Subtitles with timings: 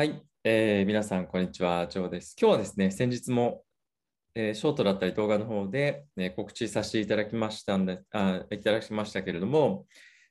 [0.00, 1.86] はい、えー皆さん、こんにちは。
[1.86, 2.34] ジョーです。
[2.40, 3.64] 今日はですね、先日も、
[4.34, 9.84] えーショートだったり動画の方で、ね告知させていただきましたんで、あいただきましたけれども、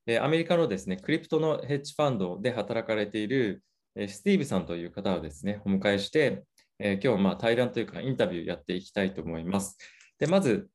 [0.08, 3.64] えーアメリカのですね、クリプトのヘッジファンドで働かれている、
[3.96, 6.46] えースティーブさんという方をですね、お迎えして、
[6.80, 9.78] え今日まあ対談というかインタビューやっていきたいと思います。
[10.18, 10.68] で、まず、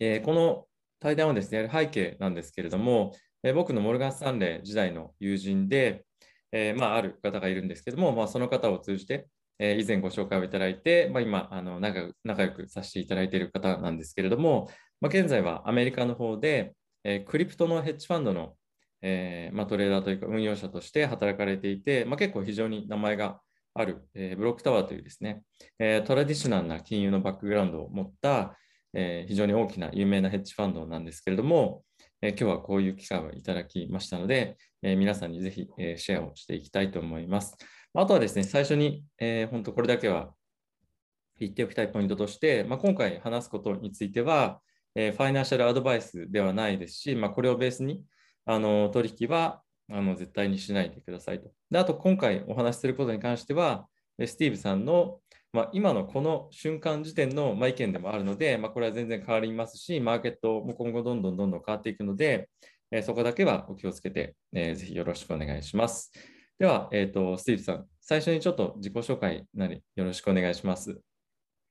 [0.00, 0.66] えこの
[1.00, 6.04] 対談をですね、やる背景なんですけれども、え僕のモルガン・スタンレー時代の友人で、
[6.52, 9.26] えーまあ、ある方がいるんですけども、まあ、その方を通じて、
[9.58, 14.68] えー以前ご紹介をいただいて、まあ、今あの仲良、仲良くさせていただいている方なんですけれども、
[15.00, 16.74] まあ、現在はアメリカの方で、
[17.04, 18.54] えークリプトのヘッジファンドの、
[19.02, 23.40] えまあ、トレーダーというか運用者として働かれていて、まあ、結構非常に名前が
[23.74, 25.42] ある、えブロックタワーというですね、
[25.78, 28.56] えトラディショナルな金融のバックグラウンドを持った、
[28.94, 31.82] え非常に大きな有名なヘッジファンドなんですけれども、
[32.24, 37.56] え今日はこういう機会をいただきましたので、え皆さんにぜひ、えシェアをしていきたいと思います。
[37.94, 40.32] あとはですね、最初に、えー本当これだけは
[41.40, 44.60] 言っておきたいポイントとして、まあ、今回話すことについては、
[44.94, 48.04] えーファイナンシャルアドバイスではないですし、まあ、これをベースに
[48.44, 51.50] あの取引はあの絶対にしないでくださいと。
[51.70, 53.88] であと、今回お話しすることに関しては、
[54.24, 55.18] スティーブさんの、
[55.52, 62.48] まあ、今のこの瞬間時点の、ま、意見でもあるので、まあ、これは全然変わりますし、マーケットも今後どんどんどんどん変わっていくので、
[62.90, 66.10] えそこだけはお気をつけて、えーぜひよろしくお願いします。
[66.58, 70.98] では、えーと、スティーブさん、最初にちょっと自己紹介なりよろしくお願いします。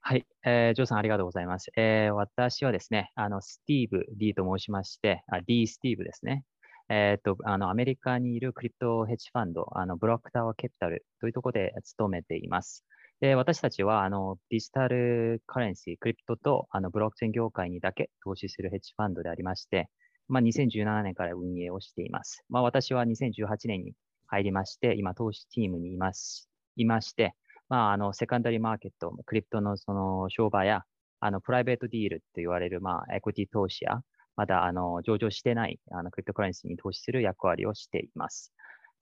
[0.02, 1.72] はい、えージョーさんありがとうございます。
[1.76, 6.44] えー私はですね、あの、スティーブ D と申しまして、あ D スティーブですね。
[6.90, 12.84] えっと、あの、アメリカにいるクリプトヘッジファンド、あの、ブロックタワーキャピタルというところで勤めています。
[13.22, 19.90] で、私たちは、あの、デジタルカレンシー、クリプトと、あの、ブロックチェーン業界にだけ投資するヘッジファンドでありまして、
[20.28, 22.44] まあ、2017年から運営をしています。
[22.50, 23.94] まあ、私は2018年に
[24.26, 27.36] 入りまして、今、投資チームにいます、いまして、
[27.70, 30.82] まあ、あの、セカンダリーマーケット、クリプトのその商売や、
[31.20, 34.02] あの、プライベートディールって言われる、まあ、エクティ投資や、
[34.36, 38.52] まだ、あの、上場してない、あの、クリプトカレンシーに投資する役割をしています。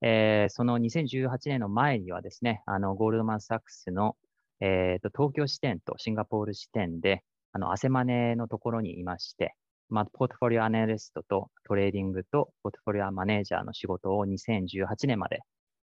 [0.01, 4.15] えーその2018年の前にはですね、あの、ゴールドマン・サックスの、
[4.61, 9.55] えーと、東京支店とシンガポール支店で、あの、アセマネのところにいまして、
[9.89, 15.39] まあ、ポートフォリオアナリストとトレーディングとポートフォリオマネージャーの仕事を2018年まで、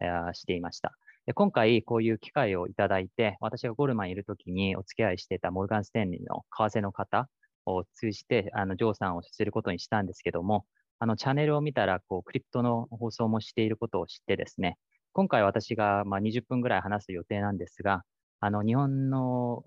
[0.02, 0.94] えーしていました。
[1.26, 7.30] で今回、こういう機会をいただいて、私がゴールマンいるときにお付き合いしていたモルガン・スタンレーの為替の方
[7.66, 10.66] を通じて、あの、ジョーさんをすることにしたんですけども、
[11.00, 14.78] あの、チャンネルを見たら、こう、クリプトの放送もしていることを知ってですね、
[15.14, 18.04] 今回私が、まあ、20分ぐらい話す予定なんですが、
[18.42, 19.64] あの、日本の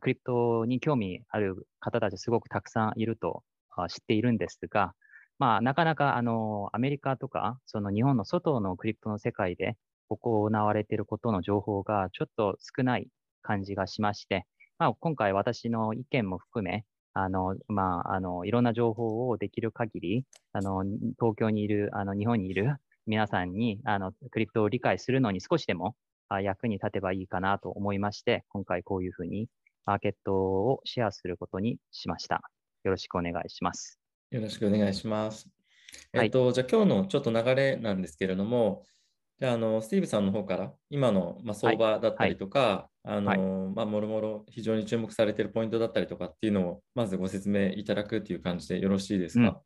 [0.00, 3.42] クリプトに興味ある方たちすごくたくさんいると
[3.88, 4.94] 知っているんですが、
[5.38, 9.76] まあ、なかなか、あの、アメリカとか、その日本の外のクリプトの世界で
[10.08, 13.08] 行われていることの情報がちょっと少ない
[13.42, 14.46] 感じがしまして、
[14.78, 16.84] まあ、今回私の意見も含め、
[17.14, 20.84] あの、まあ、あの、いろんな情報をできる限り、あの、
[21.18, 25.96] 東京にいる、あの、日本にいる皆さんに、あの、クリプトを理解するのに少しでも
[26.28, 29.48] あ役に立てばいいかなと思いまして、今回こういうふうに
[29.84, 32.42] マーケットをシェアすることにしました。
[32.84, 33.98] よろしくお願いします。
[34.30, 35.48] よろしくお願いします。
[36.12, 38.84] はいえっと、じゃあ今日のちょっと流れなんですけれども、
[39.38, 49.62] じゃあ、あの、スティーブさんの方から今の、まあ、相場だったりとか、あの、まあ、もろもろ非常に注目されているポイントだったりとかっていうのを、まずご説明いただくという感じでよろしいですか？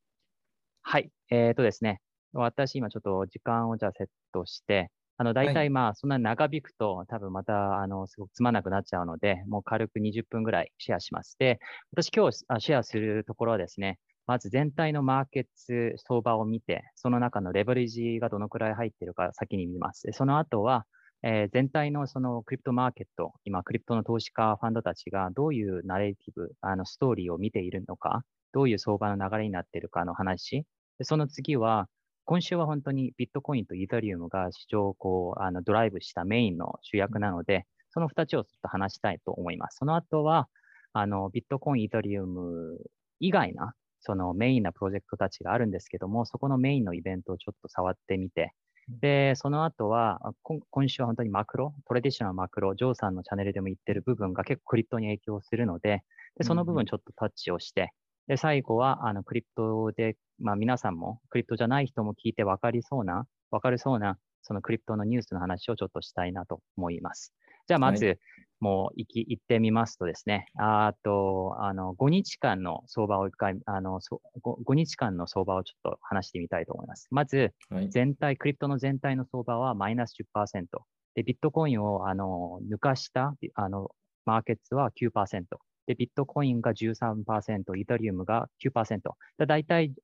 [0.83, 1.11] はい。
[1.31, 2.01] えっ、とですね。
[2.33, 11.37] 私今ちょっと時間をじゃあセットして、あの、大体まあ、そんなに長引くと多分また、あの、すごくつまんなくなっちゃうので、もう軽く20分ぐらいシェアします。
[11.39, 11.59] で、
[11.93, 15.45] 私今日あシェアするところはですね、まず全体のマーケッ
[15.93, 20.03] ト相場を見て、その中のレバレッジがどのくらい入っているか先に見ます。
[20.07, 20.87] でその後は、
[21.29, 28.23] えー全体のそのクリプトマーケット、今クリプトの投資家ファンドたちがどういうナレーティブ、あのストーリーを見ているのか、
[28.53, 30.65] どういう相場の流れになっているかの話。
[30.99, 31.89] でその次は、
[32.27, 39.79] 今週は本当にビットコインとイーサリウムが市場をこうあのドライブしたメインの主役なので、その2つをちょっと話したいと思います。
[39.79, 40.47] その後は、
[40.93, 42.79] あのビットコイン、イーサリウム
[43.19, 48.53] 以外なそのメインなプロジェクトたちがあるんですけども、そこのメインのイベントをちょっと触ってみて、
[48.89, 56.03] で、その後は、あ今今週は本当にマクロ、トレディショナルマクロ、ジョーさんのチャンネルでも言ってる部分が結構クリプトに影響するので、
[56.37, 57.93] でその部分ちょっとタッチをして、
[58.29, 67.33] で、最後は、あの、クリプトで、まあ皆さんも、クリプトじゃない人も聞いて分かりそうな、分かりそうな、そのクリプトのニュースの話をちょっとしたいなと思います。
[67.67, 68.19] じゃあ、まず、
[68.61, 77.09] もう行き、行ってみますとですね、あと、あの、5日間の相場を一回、あの、そ 5, 5日間の相場をちょっと話してみたいと思います。
[77.11, 77.91] まず、はい。
[77.91, 80.67] 全体、クリプトの全体の相場はマイナス10%。
[81.15, 83.91] で、ビットコインをあの抜かしたあの
[84.27, 85.45] マーケットは9%。
[85.87, 89.01] で、ビットコインが13%、イーサリウムが9%。
[89.39, 89.95] だ大体、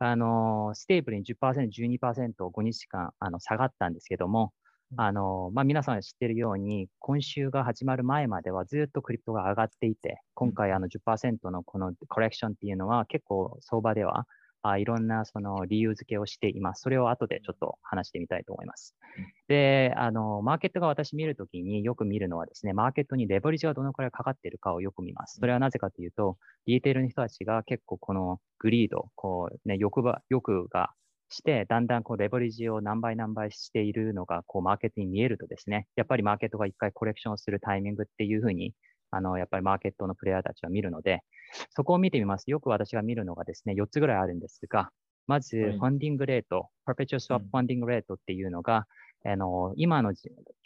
[0.00, 4.52] あの stable に10%、12%、5日間あの下がったんですけども、
[4.96, 14.26] あのまあ、皆さんが知っているように、今週が始まる前まではずっとクリプトが上がっていて、今回あの10%のこの correction っていうのは結構相場では
[14.62, 16.82] あいろんなその理由付けをしています。
[16.82, 18.96] それを後でちょっと話してみたいと思います。
[19.46, 25.36] で、あの、マーケットが私見るときによく見るのはですね、マーケットにレバレッジがどのくらいかかっているかをよく見ます。
[25.38, 30.92] それはなぜかというと、リーテールの人たちが結構このグリード、こうね、欲ば欲が
[31.28, 38.72] して、だんだんこうレバレッジを何倍何倍しているのが、こうマーケットに見えるとですね、やっぱりマーケットが一回コレクションするタイミングっていうふうに
[39.10, 41.20] あの、やっぱりマーケットのプレイヤーたちは見るので、
[41.70, 44.90] そこを見てみますと、よく私が見るのがですね、4つぐらいあるんですが、
[45.26, 48.86] まず、 funding rate、 perpetual swap funding rate っていうのが、
[49.24, 50.12] あの、今の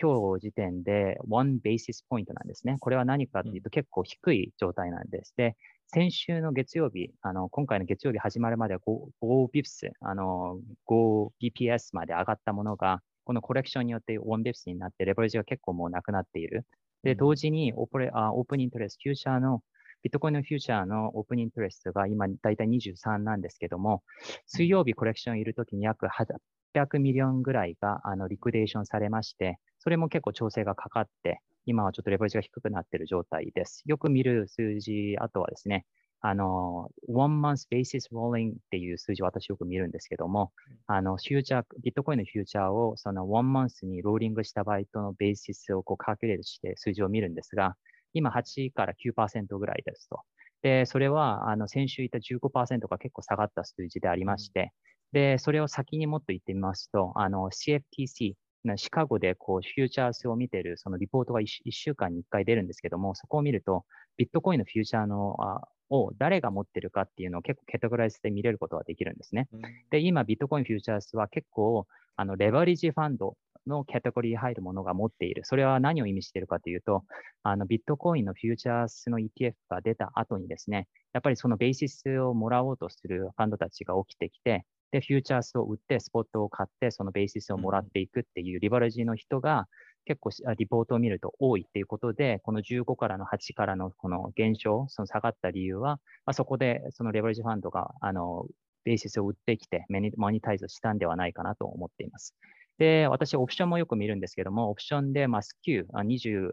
[0.00, 2.76] 今日時点で1 basis point なんですね。
[2.80, 5.34] これは何かっていうと結構低い状態なんです。
[5.36, 5.56] で、
[5.94, 10.58] 先週の月曜日、あの、今回の月曜日始まるまでは 5, 5 bips、あの、
[10.88, 16.64] 5 bps まで上がったものが、この correction によって1 bips になって、レバレッジが結構もうなくなっている。
[17.02, 19.60] で、同時にオープレあ open interest、フューチャーの、
[20.02, 24.02] ビットコインの future の open interest が今だいたい23なんですけども、
[24.46, 33.82] 水曜日 correction いるときに約800 million ぐらいがあの liquidation されまして、それも結構調整がかかって、今はちょっとレバレッジが低くなっている状態です。
[33.86, 35.86] よく見る数字、あとはですね、
[36.20, 40.52] あの、one month basis rolling っていう数字を私よく見るんですけども、
[40.86, 47.76] あの、フューチャー、ビットコインのフューチャーをその one month にローリングした場合とのベーシスをこう calculate して数字を見るんですが、
[48.12, 50.20] 今8から9%ぐらいですと。
[50.62, 54.72] で、それは、あの、先週言った15%が結構下がった数字でありまして、
[55.12, 58.34] で、それを先にもっと言ってみますと、あの、CFTC、
[58.76, 63.84] シカゴでこうフューチャースを見てるそのリポートが 1, 1週間に1回出るんですけども、そこを見ると、
[64.16, 69.48] ビットコインのフューチャーのあを誰が持ってるかっていうのを結構ケトグライズで見れることができるんですね。
[69.90, 71.86] で、今、ビットコインフューチャースは結構、
[72.16, 73.36] あの、レバレッジファンド
[73.66, 75.44] のカテゴリーに入るものが持っている。
[75.44, 77.04] それは何を意味しているかというと、
[77.42, 89.66] あの、ビットコインのフューチャースの ETF が出た後にですね、やっぱりそのベーシスをもらおうとするファンドたちが起きてきて、で、フューチャースを売って、スポットを買って、そのベーシスをもらっていくっていうリバレッジの人が、
[90.04, 98.46] 結構リポートを見ると多いっていうことで、この15からの8からのこの減少、その下がった理由は、まあ、そこでそのレバレッジファンドが、あの、
[98.84, 99.86] ベーシスを売ってきて、
[100.16, 102.34] マニタイズしたんではないかなと思っています。
[102.78, 106.50] で、私、オプションもよく見るんですけども、オプションで、まあ、スキュー、20、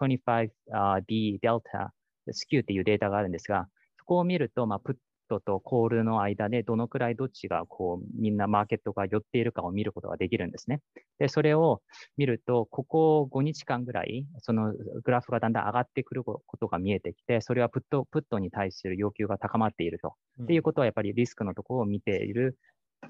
[0.00, 1.92] 25D デルタ、
[2.30, 4.96] スキューっていうデータがあるんですが、そこを見ると、まあ、プッ
[5.28, 10.80] トとコールの間でどのくらいどっちがこうみんなマーケットが寄っているかを見ることができるんですね。
[11.18, 11.82] で、それを
[12.16, 14.72] 見ると、ここ5日間ぐらい、その
[15.02, 20.14] グラフがだんだん上がってくることが見えてきて、それはプットプットに対する要求が高まっていると。
[20.42, 22.58] っていうことは、やっぱりリスクのところを見ている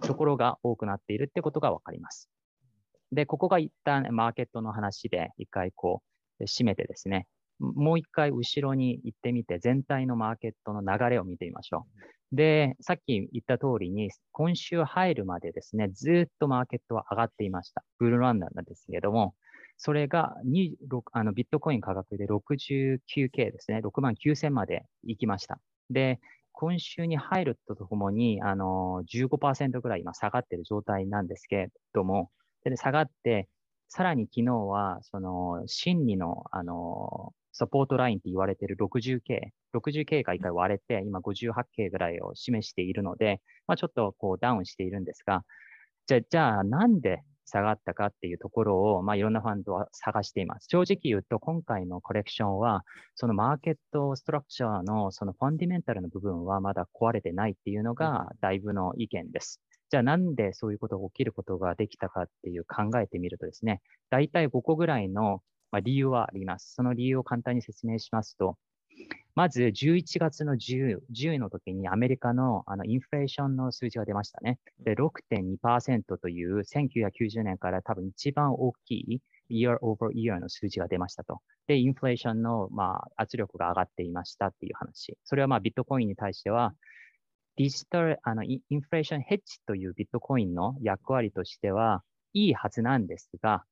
[0.02, 2.28] ところが多くなっているってことがわかります。
[3.12, 6.02] で、ここが一旦マーケットの話で一回こ
[6.40, 7.26] う締めてですね、
[7.74, 11.86] もう一回後ろに行ってみて、全体のマーケットの流れを見てみましょ
[12.32, 12.36] う。
[12.36, 17.84] で、さっき言った通りに、今週入るまでですね、ずっとマーケットは上がっていました。
[17.98, 19.34] ブルーランナーなんですけれども、
[19.76, 25.58] それが26あのビットコイン価格で 69K ですね、6万9000まで行きました。
[25.90, 26.20] で、
[26.52, 32.30] 今週に入るとともに、あの15%ぐらい今下がっている状態なんですけれども、
[32.64, 33.48] で下がって、
[33.88, 39.20] さらに昨日は、その、心理の、あの、サポートラインって言われてる 60K、
[39.74, 45.44] 60K が一回割れて、今 58K ぐらいを示しているので、まあ、ちょっとこうダウンしているんですが、
[46.06, 50.66] じゃじゃあなんで下がったかっていうところを、まあ、いろんなファンドは探しています。
[50.68, 52.84] 正直言うと、今回のコレクションは、
[53.14, 59.60] そのマーケットストラクチャーのそのファンディメンタルの部分はまだ壊れてないっていうのが、だいぶの意見です。
[59.90, 63.80] じゃあなんでそういうことが起きることができたかっていう考えてみるとですね、
[64.10, 65.40] 大体5個ぐらいの
[65.74, 66.72] まあ、理由はあります。
[66.72, 68.56] その理由を簡単に説明しますと、
[69.34, 74.60] まず11月の 10, 10の時にアメリカのあのインフレーションの数字が出ましたね。
[74.78, 81.40] で、6.2%という1990年から多分一番大きい year over year の数字が出ましたと。
[81.66, 85.18] で、インフレーションの、まあ、圧力が上がっていましたっていう話。
[85.24, 86.72] それはまあビットコインに対しては、
[87.56, 93.64] デジタル、あのインフレーションヘッジというビットコインの役割としてはいいはずなんですが、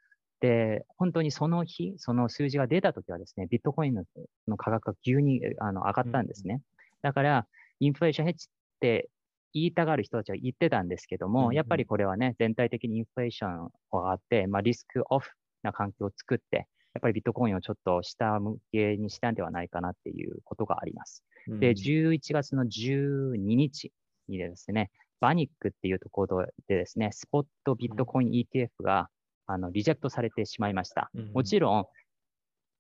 [0.43, 4.03] で、本当にその日、その数字が出たときはですね、ビットコインの
[4.49, 6.61] の価格が急にあの上がったんですね。
[7.01, 7.47] だから、
[7.79, 9.09] インフレーションヘッジって
[9.55, 15.31] 言いたがる人たちは言ってたんですけども、やっぱりこれはね、全体的にインフレーションがあって、まあ、リスクオフ
[15.63, 16.57] な環境を作って、
[16.95, 21.23] やっぱりビットコインをちょっと下向けにしたんではないかなっていうことがあります。
[21.47, 23.93] で、11月の12日
[24.29, 29.09] にですね、バニックっていうところでですね、スポットビットコイン ETF が、
[29.47, 31.11] あのリジェクトされてしまいました。
[31.33, 31.87] もちろん、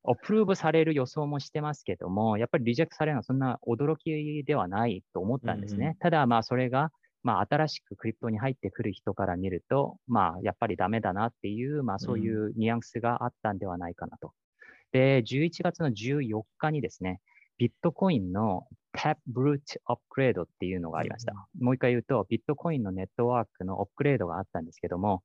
[0.05, 5.85] アプローブされる予想もしてますけども、やっぱりリジェクトされるのはそんな驚きではないと思ったんですね。
[5.85, 6.91] うんうん、ただ、まあ、それが、
[7.23, 14.33] まあ、新しくクリプトに入ってくる人から見ると、まあ、やっぱりダメだなっていう、まあ、そういうニュアンスがあったんではないかなと。
[14.91, 17.21] で、11月の14日にですね、
[17.59, 21.33] ビットコインの Tap Brute アップグレードっていうのがありました。
[21.61, 25.23] もう一回言うと、ビットコインのネットワークのアップグレードがあったんですけども、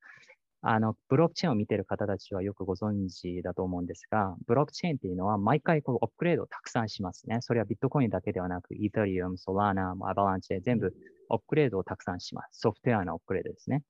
[0.70, 7.38] あの、ブロックチェーンを見ている方たちはよくご存知だと思うんですが、ブロックチェーンっていうのは毎回こうアップグレードをたくさんしますね。
[7.40, 10.94] それはビットコインだけではなく、イータリウム、ソラーナ、アバランチで全部
[11.30, 12.60] アップグレードをたくさんします。
[12.60, 13.84] ソフトウェアのアップグレードですね。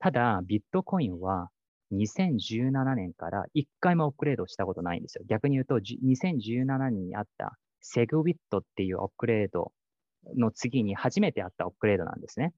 [0.00, 1.48] ただ、ビットコインは
[1.92, 5.24] 2017年から1回もアップグレードしたことないんですよ。
[5.28, 9.70] 逆に言うと、2017年にあった SegWit っていうアップグレード
[10.36, 12.52] の次に初めてあったアップグレードなんですね。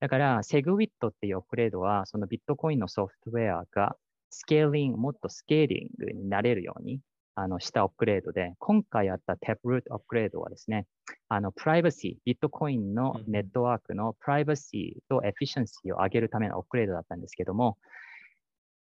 [0.00, 3.96] だから、 SegWit っていうアップグレードは、そのビットコインのソフトウェアが
[4.30, 7.00] スケーリング、もっとスケーリングになれるように、
[7.34, 10.86] あの、したアップグレードで、今回あった Taproot アップグレードはですね、
[11.28, 17.78] あの、プライバシー、ビットコインのネットワークのプライバシーと efficiency を上げるためのアップグレードだったんですけども、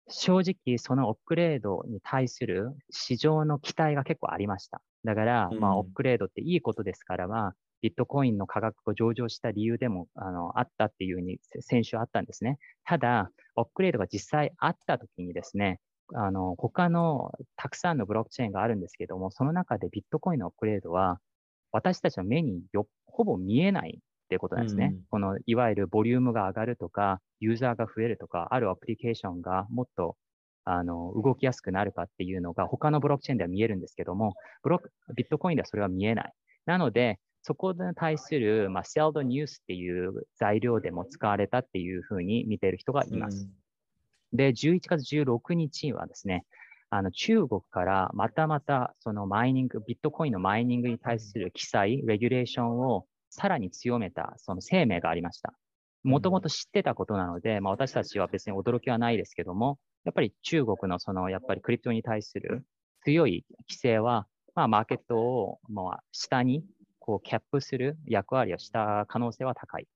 [0.07, 4.81] 正直、そのアップグレードに対する市場の期待が結構ありました。
[5.03, 12.57] だから、まあ、アップグレードっていいことですから、まあ、ビットコインの価格が上場した理由でもあのあったっていうふうに先週あったんですね。
[12.83, 15.79] ただ、アップグレードが実際あったときにですね、
[16.15, 21.19] あの他のたくさんのブロックチェーンがあるんですけども、その中でビットコインのアップグレードは
[21.71, 24.91] 私たちの目によほぼ見えないっていうことなんですね。
[24.93, 30.15] うん、このいわゆるボリュームが上がるとか、ユーザーが増えるとか、あるアプリケーションがもっと
[30.65, 36.33] あの動きやすくなるかっていうのが他のブロックチェーンでは見えるんですけども、ブロックビットコインではそれは見えない。
[36.65, 43.49] なので、そこに対する、まあ、セルドニュースっていう材料でも使われたっていうふうに見ている人がいます。
[44.31, 46.45] うん、で、11月16日はですね、
[46.91, 55.53] あの中国からまたまたそのマイニング、ビットコインのマイニングに対する記載、レギュレーションをさらに強めたその声明がありました。
[56.03, 62.65] もともと知ってたことなので、まあ、私たちは別に驚きはないですけども、やっぱり中国のそのやっぱりクリプトに対する
[63.03, 66.63] 強い規制は、まあ、マーケットをまあ下に
[67.09, 69.87] こうキャップする役割をした可能性は高い。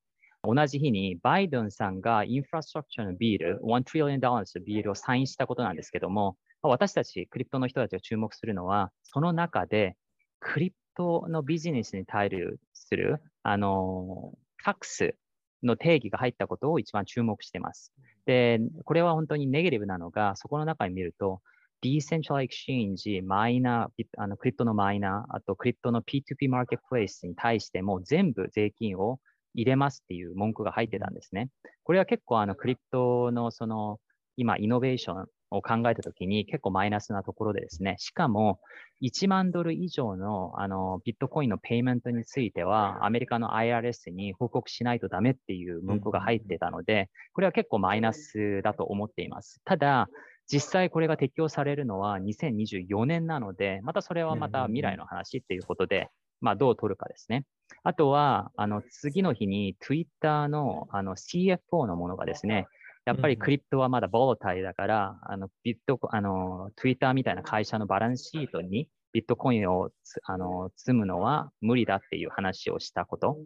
[0.41, 9.95] 同じ日にバイデンさんがインフラストラクチャーのビール、1 trillion dollars のビールをサインしたことなんですけども、私たちクリプトの人たちが注目するのは、その中で
[10.39, 12.31] クリプトのビジネスに対
[12.73, 15.15] する、あの、タックス
[15.61, 17.93] の定義が入ったことを一番注目しています。
[18.25, 21.41] で、これは本当にネガティブなのが、そこの中に見ると、
[21.83, 29.19] ディーセンチャルエクシェンジ、マイナー、あのクリプトのマイナー、あとクリプトの P2P マーケットプレイスに対しても全部税金を
[29.53, 31.49] 入れますっていう文句が入ってたんですね。
[31.83, 33.99] これは結構あのクリプトのその
[34.37, 38.61] 今イノベーションを考えたときに結構マイナスなところでですね、しかも
[39.01, 49.59] 1万ドル以上のあのビットコインのペイメントについてはアメリカの IRS に報告しないとダメっていう文句が入ってたので、これは結構マイナスだと思っています。
[49.65, 50.07] ただ、
[50.51, 56.09] 実際これが適用されるのは2024年なので、またそれはまた未来の話っていうことで、
[56.41, 57.45] まあ、どう取るかですね。
[57.83, 62.67] あとは、あの次の日に Twitter のあの CFO のものがですね、
[63.05, 69.89] やっぱりクリプトはまだボータイだから、あのビットあの Twitter みたいな会社のバランスシートにビットコインを
[70.25, 73.37] あの積むのは無理だっていう話をしたこと。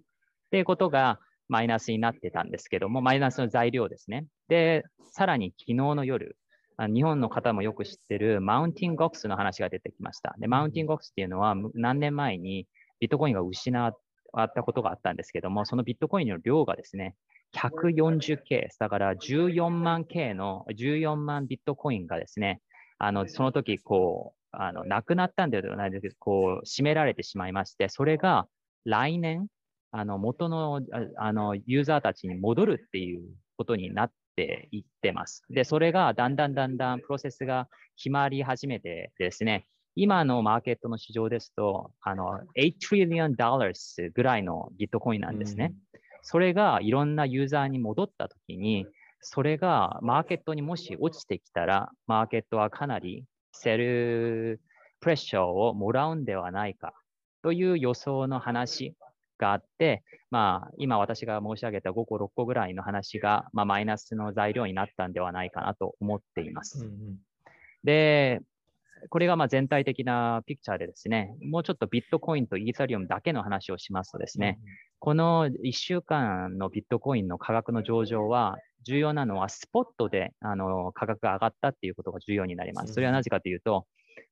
[0.47, 4.25] っていうことがマイナスになってたんですけども、マイナスの材料ですね。
[4.47, 6.37] で、さらに昨日の夜、
[6.79, 10.35] 日本の方もよく知ってるマウンティングゴックスの話が出てきました。
[10.37, 12.67] で、マウンティングゴックスっていうのは何年前に
[12.99, 13.93] ビットコインが失っ
[14.53, 17.15] たことがあったんですけども、そのビットコインの量がですね、
[17.55, 22.61] 140K、だから14万 K の14万ビットコインがですね、
[22.99, 28.47] あのその時こう、あのなくなったんではないですけど、こう、締められてしまいまして、それが
[28.85, 29.47] 来年、
[29.91, 30.81] あの元の
[31.17, 33.23] あのユーザーたちに戻るっていう
[33.57, 35.43] ことになってていってます。
[35.49, 37.67] で、それがだんだんだんだんプロセスが
[37.97, 39.65] 決まり始めてですね、
[39.95, 45.73] 今のマーケットの市場ですと、あの、8 trillion dollars ぐらいのビットコインなんですね。
[45.93, 48.85] うん、それがいろんなユーザーに戻ったときに、
[49.21, 54.61] それがマーケットにもし落ちてきたら、マーケットはかなりセル
[54.99, 56.93] プレッシャーをもらうんではないか
[57.41, 58.95] という予想の話
[59.37, 66.79] があって、まあ、今私が申し上げた5個、6個ぐらいの話が、まあ、マイナスの材料になったんではないかなと思っています。
[66.79, 67.17] うんうん
[67.83, 68.41] で、
[69.09, 74.59] これがまあ全体的なピクチャーでですね、もうちょっとビットコインとイーサリアムだけの話をしますとですね、
[74.99, 82.93] この1週間のビットコインの価格の上場は、重要なのはスポットであの価格が上がったっていうことが重要になります。
[82.93, 83.85] それはなぜかというと、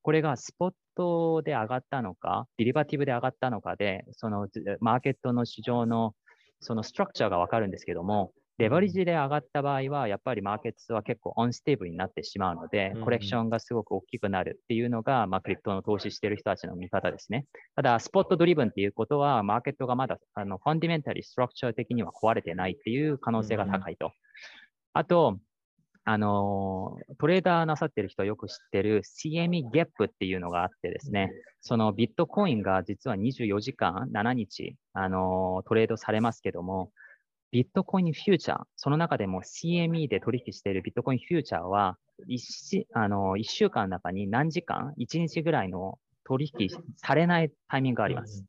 [0.05, 4.47] これがスポットで上がったのか、デリバティブで上がったのかで、その
[4.79, 6.13] マーケットの市場の
[6.59, 17.47] そのストラクチャーがわかるんですけども、レバレッジで上がった場合は、やっぱりマーケットは結構オンステーブルになってしまうので、コレクションがすごく大きくなるっていうのが、まあ、クリプトの投資している人たちの見方ですね。
[17.75, 24.11] ただ、スポットドリブンっていうことは、マーケットがまだあのファンディメンタリー、ストラクチャー的には壊れてないっていう可能性が高いと。
[24.93, 25.39] あと、
[26.07, 31.31] あの、トレーダーなさってる人はよく知ってる CME ギャップっていうのがあってですね、
[31.61, 36.91] そのビットコインが実は24時間、7日、あの、トレードされますけども、
[37.51, 41.97] ビットコインフューチャー、その中でも CME で取引しているビットコインフューチャーは
[42.29, 48.45] 1、あの1週間の中に何時間、1日ぐらいの取引されないタイミングがあります。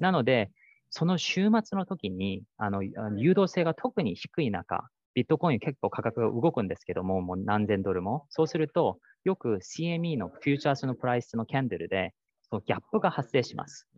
[0.00, 0.50] なので、
[0.90, 8.26] その週末の時にあの誘導性が特に低い中、ビットコイン結構価格が動くんですけども、もう何千ドルも。
[8.30, 12.14] そうすると、よく CME のフューチャースのプライスのキャンドルで、
[12.48, 13.88] そのギャップが発生します。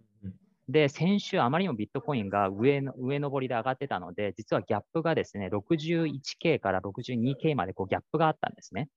[0.69, 8.89] で、先週あまりにもビットコインが上の上上りで上がってたので、実はギャップがですね、61K から 62K までこうギャップがあったんですね。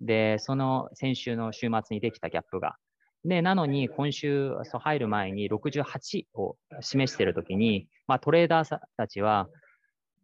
[0.00, 2.76] で、その先週の週末にできたギャップが。
[3.24, 9.48] で、なのに今週入る前に68を示しているときに、まあ、トレーダーたちは、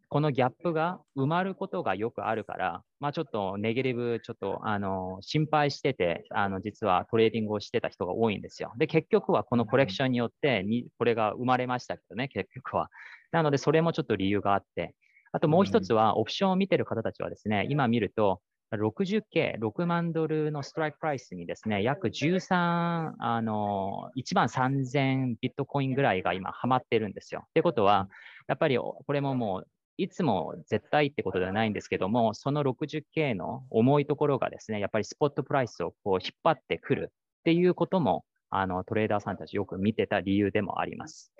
[0.09, 8.71] このギャップが埋まることがよくあるから、まあ、ちょっと negative、ちょっとあの心配してて、あの実はトレーディングをしてた人が多いんですよ。
[8.77, 12.89] で、結局はこの correction によってに、これが生まれましたけどね、結局は。
[13.31, 14.95] なので、それもちょっと理由があって、
[15.33, 18.41] あともう一つは、オプションを見てる方たちはですね、今見ると、
[18.73, 27.43] 60K、6万ドルのストライクプライスにですね、約13、あの、1万3000ビットコインぐらいが今、はまってるんですよ。
[27.47, 28.09] ってことは、
[28.47, 41.33] やっぱりこれももういつも絶対ってことではないんですけども、その 60K の重いところがですね、やっぱりスポットプライスをこう引っ張ってくるっていうことも、あのトレーダーさんたちよく見てた理由でもあります。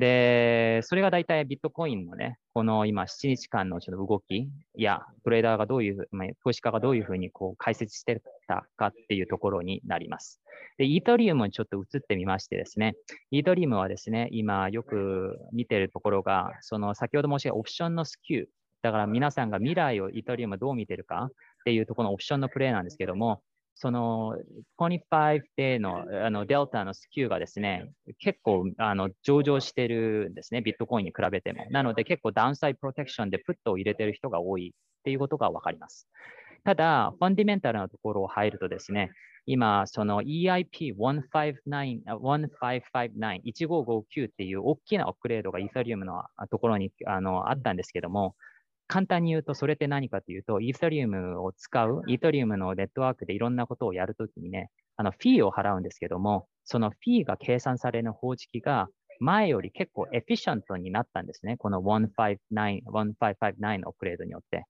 [0.00, 10.40] で、それが大体ビットコインのね、この今7日間のちょっと動きや、トレーダーがどういう、まあ、投資家がどういうふうにこう解説してたかっていうところになります。
[10.78, 12.94] で、イートリウムにちょっと移ってみましてですね、
[13.30, 18.46] イートリウムはですね、今よく見てるところが、その先ほど申し上げたオプションのスキュー、
[18.80, 21.32] だから皆さんが未来をイートリウムどう見てるかっ
[21.66, 23.42] ていうところのオプションのプレイなんですけども、
[23.82, 24.36] その
[24.78, 31.64] 25 day のあのデルタのスキューがですね、結構あの上場してるんですね、ビットコインに比べても。
[31.70, 36.10] なので結構ダウンサイプロテクションでプットを入れてる人が多いっていうことがわかります。
[36.62, 39.12] ただ、ファンディメンタルなところを入るとですね、
[39.46, 41.54] 今、その EIP1559、
[42.04, 48.36] 1559っていう大きなアップグレードがイーサリウムのところにあのあったんですけども、
[48.90, 58.88] 簡単に言うと、それって何かというと、イーサリウムを使う、イーサリウムのネットワークでいろんなことをやるときにね、あのフィーを払うんですけども、そのフィーが計算される方式が
[59.20, 61.56] 前より結構エフィシャントになったんですね。
[61.56, 64.64] この1559、1559のオプレードによって。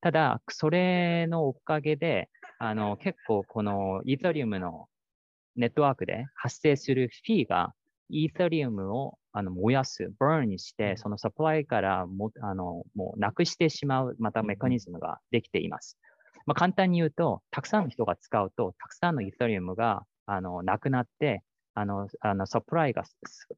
[0.00, 4.86] ただ、それのおかげで、あの結構このイーサリウムの
[5.54, 7.74] ネットワークで発生するフィーが
[8.08, 15.98] イーサリウムをあの燃やす、バーンにして、そのサプライからもあのもうなくしてしまう、またメカニズムができています。
[16.46, 21.42] まあ、簡単に言うと、たくさんの人が使うと、たくさんのイーサリウムがあのなくなって、
[21.74, 23.04] あの、あの supply が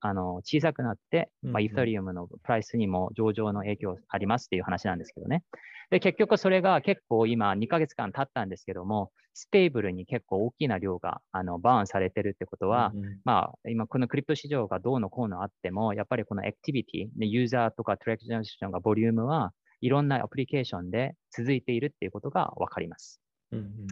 [0.00, 5.44] あの小さくなって、まあ、イーサリウムの price にも上昇の影響ありますっていう話なんですけどね。
[5.90, 23.20] で、結局それが結構今2ヶ月間経ったんですけども、 stable に結構大きな量があの burn されてるってことは、うんうん、まあ今この crypto 市場がどうのこうのあっても、やっぱりこの activity、ユーザーとか traction がボリュームはいろんなアプリケーションで続いているっていうことがわかります。
[23.53, 23.87] うんうん、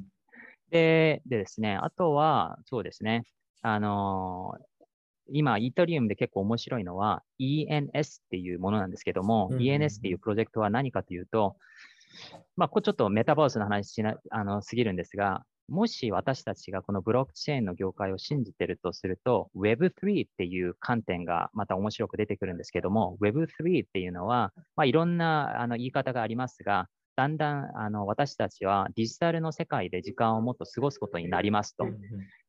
[0.71, 3.23] ででですね、あとはそうですね、
[3.63, 4.53] あの
[5.29, 11.57] 今、イートリウムで結構面白いのは ENS っていうものなんですけども、うんうん、ENS っていうプロジェクトは何かというと、
[12.57, 31.87] まあ、これちょっとメタバースの話しなあのすぎるんですが、もし私たちがこのブロックチェーンの業界を信じてるとすると、Web3 っていう観点がまた面白く出てくるんですけども、Web3 っていうのは、まあ、いろんなあの言い方がありますが、だんだんあの私たちはデジタルの世界で時間をもっと過ごすことになりますと。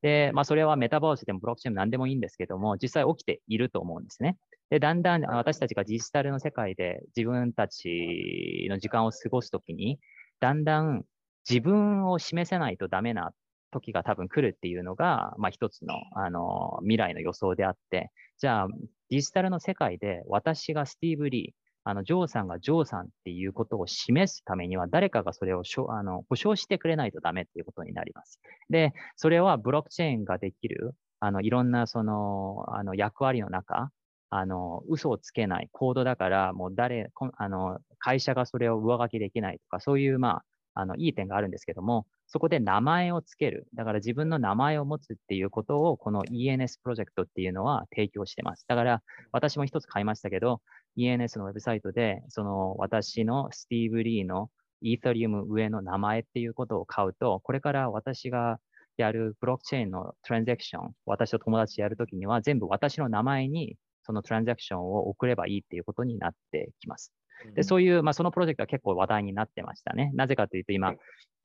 [0.02, 4.38] で、まあ、それはメタバースでもブロックチェーンも何でもいいんですけども、実際起きていると思うんですね。
[4.70, 10.00] で、だんだん私たちがデジタルの世界で自分たちの時間を過ごすときに、
[10.42, 11.04] だんだん
[11.50, 13.32] 自分を示せないとダメな
[13.72, 18.68] 時が多分来るっていうのが、まあ、一つのあの未来の予想であって、じゃあ
[19.10, 28.42] デジタルの世界で私がスティーブ・リー、あのジョーさんがジョーさんっていうことを示すためには、誰かがそれをしょあの保証してくれないとダメっていうことになります。
[28.70, 33.90] で、それはブロックチェーンができる、あのいろんなそのあの役割の中、
[34.30, 40.42] あの嘘をつけないコードだから、もう誰、あの会社がそれを上書きできないとか、そういう、ま
[40.74, 43.68] あ、あのいい点があるんですけども、そこで名前をつける。
[43.74, 48.66] だから自分の名前を持つっていうことを、この ENS プロジェクトっていうのは提供してます。
[48.68, 50.62] だから私も一つ買いましたけど、
[50.98, 54.50] ENS のウェブサイトで、その私のスティーブ・リーの
[54.82, 58.60] イーサリウム上の名前っていうことを買うと、これから私が
[58.98, 67.14] やるブロックチェーンのトランザクション、私と友達やるときには全部私の名前にそのトランザクションを送ればいいっていうことになってきます。
[67.56, 70.12] で、そういう、まあ、そのプロジェクトは結構話題になってましたね。
[70.16, 70.94] なぜかというと、今、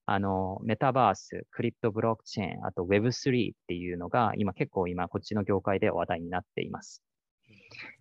[0.06, 7.02] あの、メタバース、クリプトブロックチェーン、あと Web3 っていうのが、今結構今、こっちの業界で話題になっています。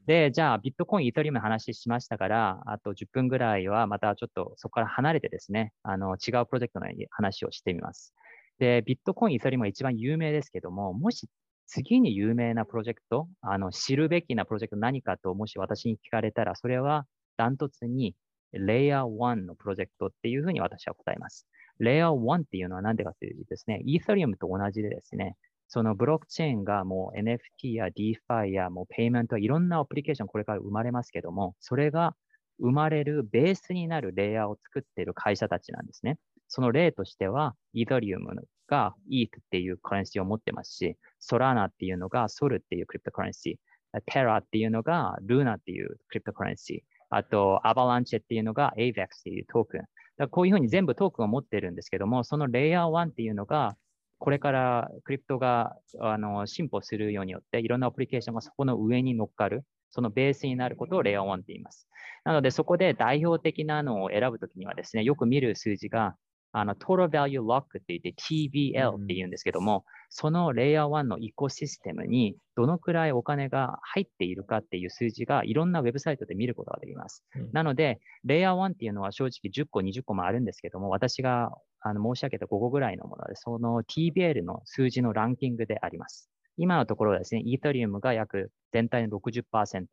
[0.06, 8.14] で、じゃあ、ビットコイン、イートリウムの話しましたから、あと10分ぐらいはまたちょっとそこから離れてですね、あの、違うプロジェクトの話をしてみます。
[8.58, 11.30] で、ビットコイン、イートリウムが一番有名ですけども、もし
[11.68, 17.06] 次に有名なプロジェクト、あの、知るべきなプロジェクト何かと、もし私に聞かれたら、それは
[17.38, 18.16] ダントツに
[18.52, 21.48] レイヤー1のプロジェクトっていうふうに私は答えます。
[21.82, 25.36] レイヤー1っていうのは何でかというとですね、イーサリアムと同じでですね、
[25.67, 32.15] そのブロックチェーンがもう NFT や DeFi やもうペイメントいろんなアプリケーションこれから生まれますけども、それが
[32.60, 36.17] 生まれるベースになるレイヤーを作っている会社たちなんですね。
[36.48, 38.36] その例としては、イーサリウム
[38.67, 49.82] が ETH っていうカレンシーを持ってますし、ソラーナっていうのが SOL っていう cryptocurrency、テラっていうのが Luna っていう cryptocurrency、あと、 Avalanche っていうのが AVAX っていうトークン。
[50.17, 53.76] だこういうふうに全部トークンを持ってるんですけども、そのレイヤー1っていうのが、
[54.19, 61.88] これから crypto があの進歩するようによって、いろんなアプリケーションがそこの上に乗っかる、そのベースになることをレイヤー1って言います。
[62.24, 66.15] なので、そこで代表的なのを選ぶときにはですね、よく見る数字が、
[66.54, 77.24] あの、Total Value Lock って言って TVL って言うんですけども、うん、そのレイヤー1のイコシステムにどのくらいお金が入っているかっていう数字がいろんなウェブサイトで見ることができます。
[77.36, 86.30] うん、なので、レイヤー1っていうのは正直10個、20個もあるんですけども、私があの申し上げた5個ぐらいのもので、その TBL の数字のランキングであります。
[86.58, 89.86] 今のところですね、イータリウムが約全体の60%。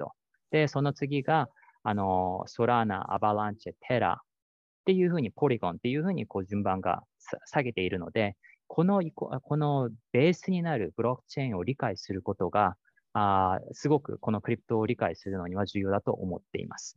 [0.51, 1.49] で、その次が、
[1.83, 4.21] あの、ソラーナ、アバランチェ、テラ、
[4.89, 7.03] っていうふうに、ポリゴンっていうふうにこう順番が
[7.45, 8.37] 下げているので、
[8.69, 12.75] このこのベースになるブロックチェーンを理解することが、
[13.13, 16.97] あすごくこのクリプトを理解するのには重要だと思っています。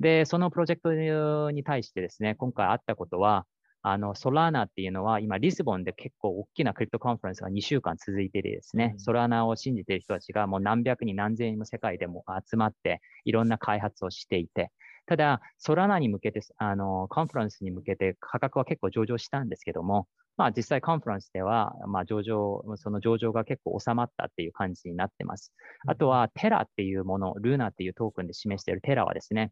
[0.00, 3.46] で、そのプロジェクトに対してですね、今回あったことは、
[3.82, 14.72] あの、ソラーナっていうのは、今、リスボンで結構大きなクリプトコンファレンスが2週間続いててですね、うん、ソラーナを信じている人たちがもう何百人何千人も世界でも集まって、いろんな開発をしていて、
[15.10, 25.52] ただ、ソラナに向けて、あの、コンファレンスに向けて価格は結構上昇したんですけども、まあ実際コンファレンスでは、まあ上昇、その上昇が結構収まったっていう感じになってます。
[25.88, 29.50] あとはテラっていうもの、ルーナっていうトークンで示しているテラはですね、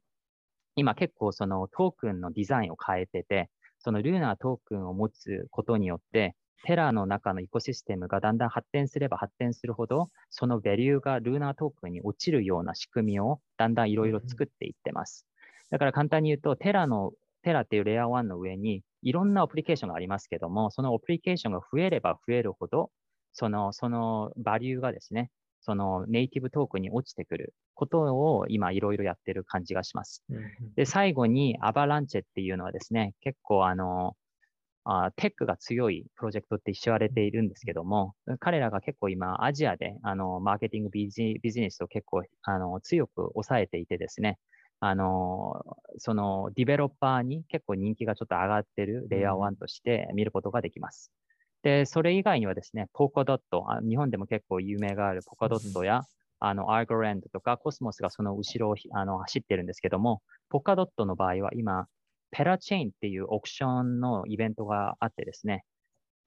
[0.77, 15.28] 今結構そのトークンのデザインを変えてて、そのルーナートークンを持つことによって、テラーの中のエコシステムがだんだん発展すれば発展するほど、その value がルーナートークンに落ちるような仕組みをだんだんいろいろ作っていってます。
[15.71, 22.91] だから簡単に言うと、テラの、テラっていうレイヤー1の上にいろんなアプリケーションがありますけども、そのアプリケーションが増えれば増えるほど、
[23.33, 30.25] その、そのバリューがですね、そのネイティブトークンに落ちてくることを今いろいろやってる感じがします。
[30.77, 34.17] で、最後にアバランチェっていうのはですね、結構あの、
[34.85, 44.39] あテックが強いプロジェクトって一緒われているんですけども、彼らが結構今アジアであのマーケティングビジビジネスを結構あの強く抑えていてですね、
[44.81, 51.11] あの、そのディベロッパーに結構人気がちょっと上がってるレイヤー1として見ることができます。
[51.63, 56.03] で、それ以外にはですね、ポコドット、日本でも結構有名があるポコドットや、
[56.41, 61.89] あの、アーゴレンドとかコスモスがその後ろをあの走ってるんですけども、ポカドットの場合は今、
[62.31, 65.65] ペラチェーンっていうオークションのイベントがあってですね、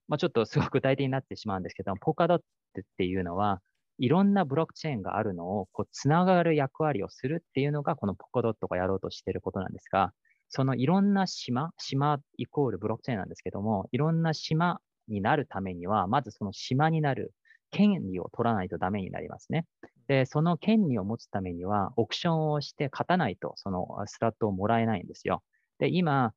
[0.09, 2.43] まあ、ちょっとすごく具体的になってしまうんですけども、ポカドット
[2.81, 3.61] っていうのは、
[4.01, 10.11] いろんなブロックチェーンがあるのをこうつながる役割をするっていうのがこのポコドットがやろうとしていることなんですが、
[10.49, 17.33] そのいろんな島、島イコールブロックチェーンなんですけども、いろんな島になるためには、まずその島になる
[17.69, 19.65] 権利を取らないとダメになりますね。
[20.07, 25.43] で、その権利を持つためには、オークションをして勝たないと、そのスラットをもらえないんですよ。
[25.79, 26.33] で、今、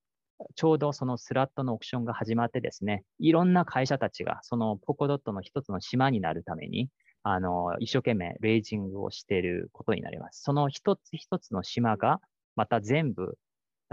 [0.55, 6.88] ちょうどそのスラットのオークションが始まってですね、いろんな会社たちがそのポコドットの一つの島になるために、
[7.24, 10.42] あの、一生懸命レイジングをしていることになります。
[10.42, 12.20] その一つ一つの島が
[12.54, 13.38] また全部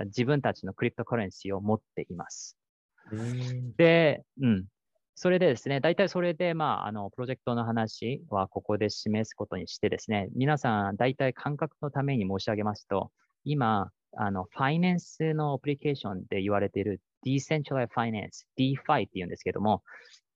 [0.05, 2.57] 自分たちのクリプトカレンシーを持っています。
[3.77, 4.65] で、うん。
[5.15, 13.11] それでですね、大体それで、まあ、あの、プロジェクトの話はここで示すことにしてですね、皆さん、大体感覚のために申し上げますと、
[13.45, 19.83] 今、あの、ファイナンスのアプリケーションで言われている Decentralized Finance、DeFi って言うんですけども、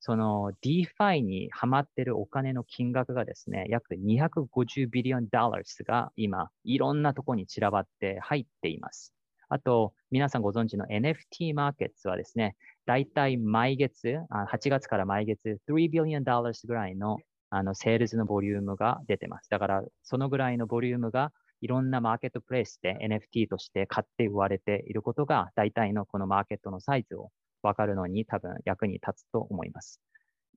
[0.06, 9.16] その DeFi にはまってるお金の金額がですね、約250 billion dollar が今、いろんなとこに散らばって入っています。
[9.50, 17.18] あと、皆さんご存知の NFT マーケットはですね、だいたい毎月、8月から毎月3 billion dollar ぐらいの
[17.50, 19.50] あのセールスのボリュームが出てます。
[19.50, 27.32] だから、そのぐらいのボリュームがいろんなマーケットプレイスで NFT として買って売られていることが、大体のこのマーケットのサイズを
[27.64, 30.02] 分かるのに多分役に立つと思います。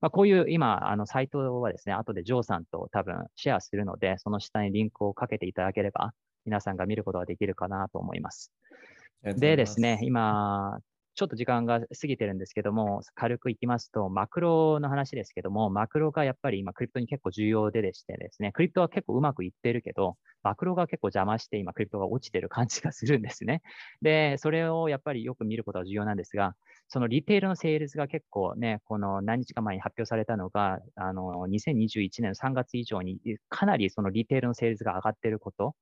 [0.00, 6.12] まあ、こういう今、あのサイトはですね、後でジョーさんと多分シェアするので、その下にリンクをかけていただければ、
[6.44, 8.52] 皆さんが見ることができるかなと思います。
[9.22, 10.78] でですね、今、
[11.18, 23.62] ちょっと時間が過ぎてるんですけども、軽くいきますと、マクロの話ですけども、マクロがやっぱり今、クリプトに結構重要ででしてですね、クリプトは結構うまくいってるけど、マクロが結構邪魔して今、クリプトが落ちてる感じがするんですね。
[24.00, 26.54] で、それをやっぱりよく見ることが重要なんですが、
[26.88, 33.18] そのリテールのセールスが結構ね、この何日か前に発表されたのが、あの、2021年の3月以上に、
[33.50, 35.74] かなりそのリテールのセールスが上がっていること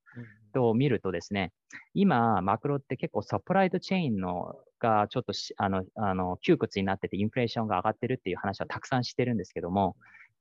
[0.53, 1.53] と見るとですね、
[1.95, 9.97] 今、マクロって結構サプライドチェーンのがちょっとあのあの窮屈になってて、インフレーションが上がってるっていう話はたくさんしてるんですけども、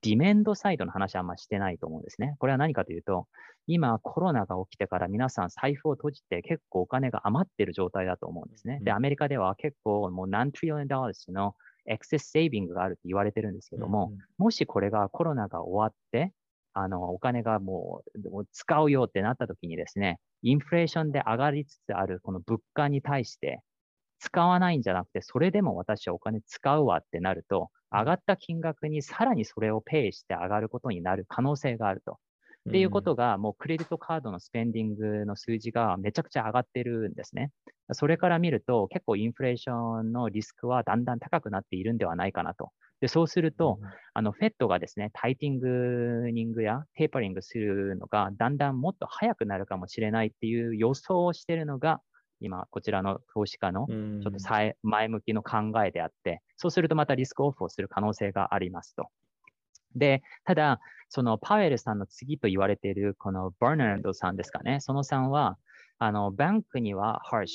[0.05, 2.35] ディメンドサイドの話はあんましてないと思うんですね。
[2.37, 3.27] これは何かというと、
[3.65, 8.79] 今コロナが起きてから皆さん財布を閉じて結構お金が余ってる状態だと思うんですね。
[8.83, 11.55] で、アメリカでは結構もう何トリリオンダースの
[11.87, 16.33] エクセスセービングがあるって言われてるんですけども、もしこれがコロナが終わって、
[16.73, 23.61] あの、お金がもう使うよってなった時にですね、インフレーションで上がりつつあるこの物価に対して、
[24.19, 32.19] 使わないんじゃなくて、それでも私はお金使うわってなると、上がった金額にさらにそれをペイして上がることになる可能性があると。
[32.67, 37.51] っていうことが、もうクレジットカードのスペンディングの数字がめちゃくちゃ上がってるんですね。
[37.91, 42.71] それから見ると、結構インフレーションのリスクはだんだん高くなっているんではないかなと。
[43.01, 43.79] でそうすると、
[44.15, 52.01] あの、フェットがですね、タイティングニングやテーパリングするのがだんだんもっと早くなるかもしれないっていう予想をしているのが、
[52.39, 54.39] 今、こちらの投資家のちょっと
[54.83, 59.09] 前向きの考えであって、そうするとまたリスクオフをする可能性がありますと。
[59.95, 65.57] で、ただ、そのパウエルさんの次と言われているこのバーナードさんですかね、そのさんは、
[65.97, 67.47] あの、 bank には harsh、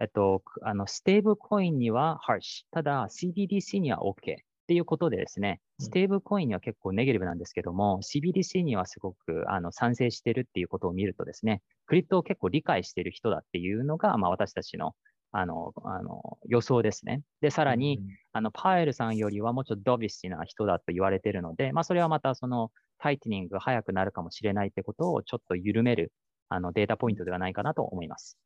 [0.00, 4.36] えっと、あの、 stablecoin には harsh、ただ CBDC には OK。
[4.62, 14.94] っていうことでですね、 stablecoin には結構 negative なんですけども、CBDC にはすごくあの賛成してるっていうことを見るとですね、 crypto を結構理解している人だっていうのが、まあ、私たちの
[15.34, 17.22] あのあの予想ですね。
[17.40, 18.00] で、さらに、
[18.32, 26.12] あのパエルさんよりはもうちょっとドビスな人だと言われているので、まあ、それはまたそのタイティニングが早くなるかもしれないってことをちょっと緩める
[26.50, 28.38] あのデータポイントではないかなと思います。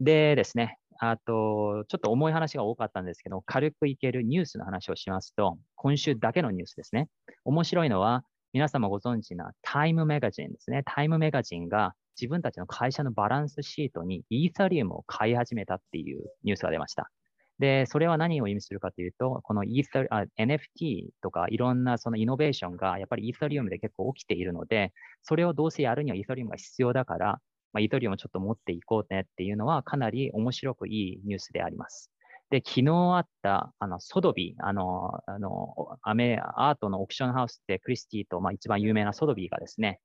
[0.00, 7.08] でですね、あと、ちょっと重い話が多かったんですけど、軽くいけるニュースの話をしますと、今週だけのニュースですね。
[7.44, 10.82] 面白いのは、皆様ご存知なタイムメガジンですね。
[10.84, 17.10] タイムメガジンが自分たちの会社のバランスシートにイーサリウムを買い始めたっていうニュースが出ました。
[17.58, 27.40] で、それは何を意味するかというと、このイーサあ NFT とかいろんなそのイノベーションがやっぱりイーサリウムで結構起きているので、それをどうせやるにはイーサリウムが必要だから、
[27.72, 32.10] まあ、イーサリウムをちょっと持っていこうねっていうのはかなり面白くいいニュースであります。
[32.50, 40.00] で、昨日あったあの Sotheby's、あの、あのアメアートのオークションハウスってクリスティと、まあ、一番有名な Sotheby's がですね、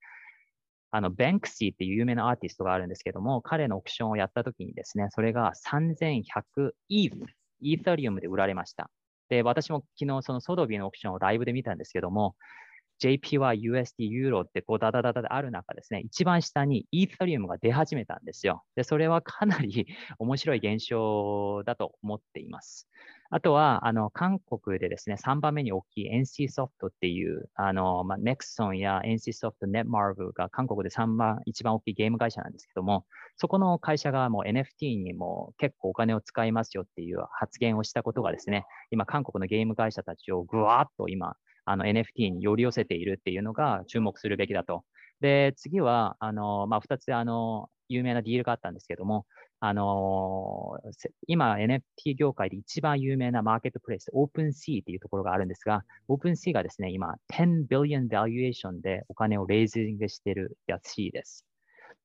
[0.91, 7.17] あの、 Banksy っていう有名なアーティストがあるんですけども、彼のオークションをやった時にですね、それが3100 ETH、
[7.61, 8.91] イーサリウムで売られました。
[9.27, 12.35] で、私も昨日そのソドビーのオークションをライブで見たんですけども、
[13.01, 18.63] JPY、USD、ユーロってこうダダダダある中ですね、一番下にイーサリウムが出始めたんですよ。
[18.75, 19.87] で、それはかなり
[20.19, 22.87] 面白い現象だと思っています。
[23.31, 33.05] あとは、あの、韓国でですね、3番目に大きい NC ソフトっていう、あの、まあ、ネクソンや NC ソフト、ネッマーブが韓国で3番、一番大きいゲーム会社なんですけども、
[33.35, 44.83] そこの会社がもう NFT にも結構お金を使いますよっていう発言をしたことがですね、今韓国のゲーム会社たちをぐわーっと今、あの NFT に寄り寄せているっていうのが注目するべきだと。
[45.21, 49.25] で、次は、あの、まあ、2つ、あの、有名なディールがあったんですけども、
[49.59, 50.77] あの、
[51.27, 61.45] 今 NFT 業界で一番有名なマーケットプレイス、OpenSea っていうところがあるんですが、OpenSea がですね、今10 billion valuation でお金をレイジングしているやつです。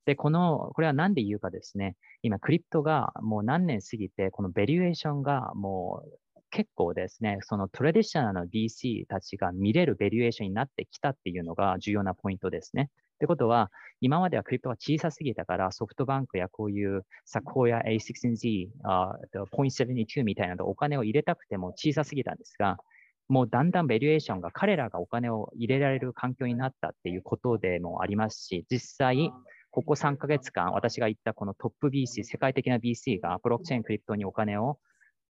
[0.06, 6.18] で、この、これは何で言うかですね、今クリプトがもう何年過ぎて、このベリュエーションがもう
[6.50, 12.90] 結構ですね、そのトラディショナルの VC たちが見れるベリュエーションになってきたっていうのが重要なポイントですね。
[13.14, 18.68] ってことは、今まではクリプトが小さすぎたから、ソフトバンクやこういうサコヤ A16Z、
[19.34, 22.78] 0.72みたいなのお金を入れたくても小さすぎたんですが、
[23.28, 29.30] もうだんだんベリュエーションが彼らがお金を入れられる環境になったっていうことでもありますし、実際、
[29.70, 34.78] ここ3ヶ月間、私が言ったこのトップ BC、世界的な BC がブロックチェーンクリプトにお金を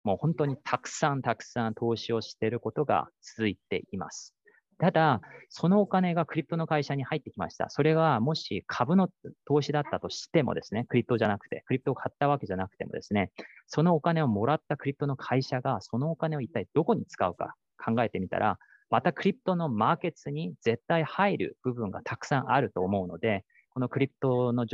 [0.05, 4.35] もう本当にたくさんたくさん投資をしていることが続いています。
[4.81, 7.69] ただ、そのお金がクリプトの会社に入ってきました。
[7.69, 9.11] それがもし株の
[9.45, 13.31] 投資だったとしてもですね、クリプトじゃなくて、クリプトを買ったわけじゃなくてもですね、
[13.67, 18.59] そのお金をもらったクリプトの会社が、そのお金を一体どこに使うか考えてみたら、
[18.89, 24.67] またクリプトのマーケットに絶対入る部分がたくさんあると思うので、このクリプトの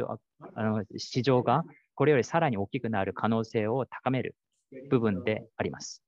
[0.55, 1.65] あの市場が
[1.97, 4.37] これよりさらに大きくなる可能性を高める
[4.91, 6.03] 部分であります。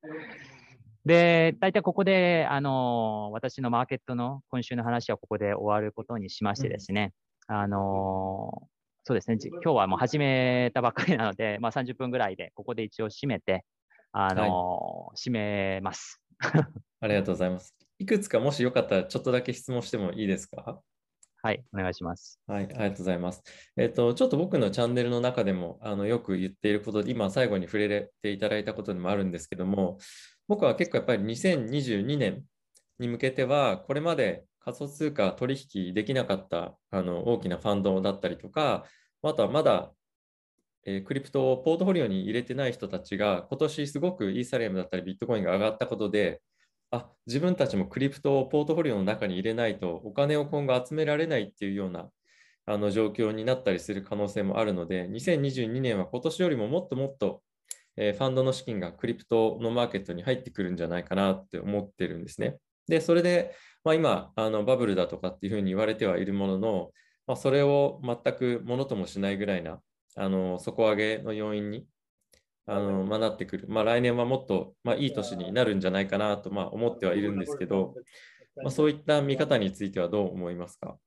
[1.04, 7.12] で、大体ここで、あの、私のマーケットの今週の話はここで終わることにしましてですね、
[7.48, 8.68] うん、あの、
[9.04, 13.64] そうですね、今日はもう始めたばっかりなので、 まあ、30分ぐらいで、ここで一応締めて、
[14.12, 16.20] あの、はい、締めます。
[17.00, 17.74] ありがとうございます。
[17.98, 20.82] いくつかもしよかったら、ちょっとだけ質問してもいいですか？
[21.48, 22.38] はい、お願いします。
[22.46, 23.42] はい、ありがとうございます。
[23.78, 29.96] えっ、ー、と、ちょっと僕のチャンネルの中でもあのよく言っていることで、今最後に触れれていただいたことでもあるんですけども、
[30.46, 32.44] 僕は結構やっぱり2022年
[32.98, 38.84] に向けては、これまで仮想通貨取引できなかったあの大きなファンドだったりとか、
[39.22, 39.90] あとはまだ、
[40.84, 46.42] えー、クリプトをポートフォリオに入れてない人たちが、今年すごくイーサリアムだったりビットコインが上がったことで、
[46.90, 52.08] あ自分たちもクリプトをポートフォリオの中に入れないとお金を今後集められないっていうような
[52.70, 57.42] あの状況になったりする可能性もあるので、2022年は今年よりももっともっと、
[57.96, 62.58] ファンドの資金がクリプトのマーケットに入ってくるんじゃないかなって思ってるんですね。
[62.86, 66.90] で、それで、まあ、今あのバブルだとかっていうふうに言われてはいるものの、
[67.26, 69.80] まあ、それを全くものともしないぐらいな
[70.16, 71.86] あの底上げの要因に
[72.70, 77.94] あのまあ、なってくる、まあ、来年はもっと、まあ、いい年になるんじゃないかなと、まあ、思ってはいるんですけど、
[78.62, 80.98] まあ、そういった見方についてはどう思いますか？